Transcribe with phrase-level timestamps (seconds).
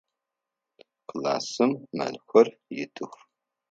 [1.09, 2.47] Классым мэлхэр
[2.81, 3.13] итых.